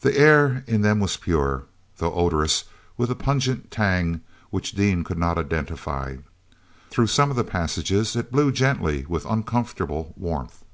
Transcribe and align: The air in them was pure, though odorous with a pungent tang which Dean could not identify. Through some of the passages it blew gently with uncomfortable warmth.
The 0.00 0.16
air 0.16 0.64
in 0.66 0.80
them 0.80 1.00
was 1.00 1.18
pure, 1.18 1.64
though 1.98 2.14
odorous 2.14 2.64
with 2.96 3.10
a 3.10 3.14
pungent 3.14 3.70
tang 3.70 4.22
which 4.48 4.72
Dean 4.72 5.04
could 5.04 5.18
not 5.18 5.36
identify. 5.36 6.16
Through 6.88 7.08
some 7.08 7.28
of 7.28 7.36
the 7.36 7.44
passages 7.44 8.16
it 8.16 8.32
blew 8.32 8.50
gently 8.52 9.04
with 9.06 9.26
uncomfortable 9.26 10.14
warmth. 10.16 10.64